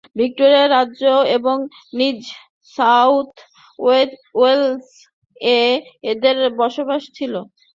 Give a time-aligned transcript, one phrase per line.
[0.15, 1.03] Victoria রাজ্য
[1.37, 1.57] এবং
[1.97, 2.15] New
[2.73, 3.31] South
[4.35, 4.85] Wales
[5.51, 5.61] এ
[6.11, 7.33] এদের বসবাস ছিল।